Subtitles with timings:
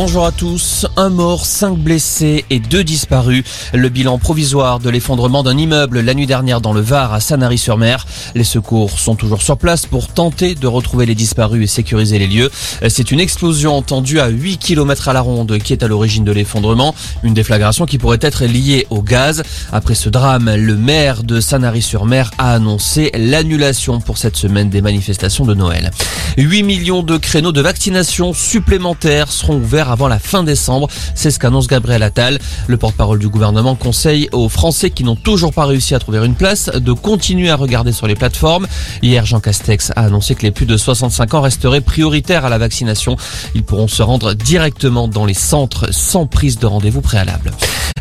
[0.00, 0.86] Bonjour à tous.
[0.96, 3.42] Un mort, cinq blessés et deux disparus.
[3.74, 8.06] Le bilan provisoire de l'effondrement d'un immeuble la nuit dernière dans le Var à Sanary-sur-Mer.
[8.36, 12.28] Les secours sont toujours sur place pour tenter de retrouver les disparus et sécuriser les
[12.28, 12.48] lieux.
[12.88, 16.30] C'est une explosion entendue à 8 km à la ronde qui est à l'origine de
[16.30, 16.94] l'effondrement.
[17.24, 19.42] Une déflagration qui pourrait être liée au gaz.
[19.72, 25.44] Après ce drame, le maire de Sanary-sur-Mer a annoncé l'annulation pour cette semaine des manifestations
[25.44, 25.90] de Noël.
[26.36, 30.88] 8 millions de créneaux de vaccination supplémentaires seront ouverts avant la fin décembre.
[31.14, 32.38] C'est ce qu'annonce Gabriel Attal.
[32.66, 36.34] Le porte-parole du gouvernement conseille aux Français qui n'ont toujours pas réussi à trouver une
[36.34, 38.66] place de continuer à regarder sur les plateformes.
[39.02, 42.58] Hier, Jean Castex a annoncé que les plus de 65 ans resteraient prioritaires à la
[42.58, 43.16] vaccination.
[43.54, 47.52] Ils pourront se rendre directement dans les centres sans prise de rendez-vous préalable.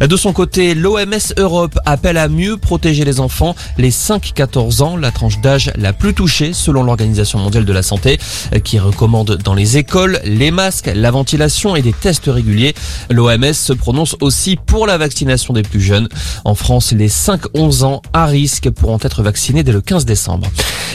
[0.02, 5.12] De son côté, l'OMS Europe appelle à mieux protéger les enfants, les 5-14 ans, la
[5.12, 8.20] tranche d'âge la plus touchée selon l'Organisation mondiale de la santé,
[8.64, 12.76] qui recommande dans les écoles les masques, la ventilation et des tests réguliers.
[13.10, 16.10] L'OMS se prononce aussi pour la vaccination des plus jeunes.
[16.46, 20.48] En France, les 5-11 ans à risque pourront être vaccinés dès le 15 décembre.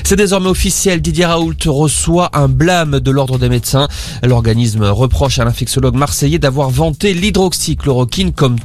[0.05, 3.88] C'est désormais officiel, Didier Raoult reçoit un blâme de l'ordre des médecins.
[4.22, 8.58] L'organisme reproche à l'infectiologue marseillais d'avoir vanté l'hydroxychloroquine comme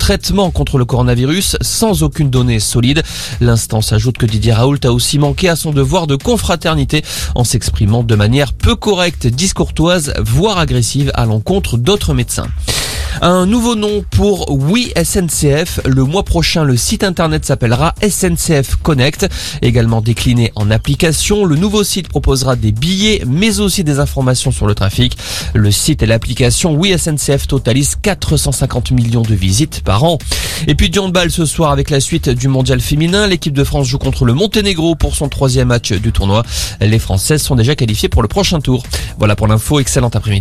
[0.53, 3.01] contre le coronavirus sans aucune donnée solide.
[3.39, 7.03] L'instance ajoute que Didier Raoult a aussi manqué à son devoir de confraternité
[7.33, 12.47] en s'exprimant de manière peu correcte, discourtoise, voire agressive à l'encontre d'autres médecins.
[13.21, 15.79] Un nouveau nom pour Oui SNCF.
[15.85, 19.27] Le mois prochain, le site internet s'appellera SNCF Connect,
[19.61, 21.43] également décliné en application.
[21.45, 25.17] Le nouveau site proposera des billets, mais aussi des informations sur le trafic.
[25.55, 30.19] Le site et l'application Oui SNCF totalisent 450 millions de visites par an.
[30.67, 33.25] Et puis du handball ce soir avec la suite du mondial féminin.
[33.25, 36.43] L'équipe de France joue contre le Monténégro pour son troisième match du tournoi.
[36.81, 38.83] Les Françaises sont déjà qualifiées pour le prochain tour.
[39.17, 39.79] Voilà pour l'info.
[39.79, 40.35] Excellent après-midi.